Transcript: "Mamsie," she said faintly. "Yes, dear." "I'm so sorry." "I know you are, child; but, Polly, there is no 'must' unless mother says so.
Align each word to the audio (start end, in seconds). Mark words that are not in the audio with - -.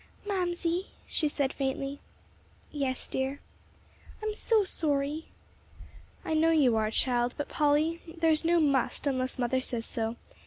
"Mamsie," 0.25 0.87
she 1.05 1.27
said 1.27 1.53
faintly. 1.53 1.99
"Yes, 2.71 3.07
dear." 3.07 3.39
"I'm 4.23 4.33
so 4.33 4.63
sorry." 4.63 5.27
"I 6.25 6.33
know 6.33 6.49
you 6.49 6.75
are, 6.75 6.89
child; 6.89 7.35
but, 7.37 7.47
Polly, 7.49 8.01
there 8.07 8.31
is 8.31 8.43
no 8.43 8.59
'must' 8.59 9.05
unless 9.05 9.37
mother 9.37 9.61
says 9.61 9.85
so. 9.85 10.15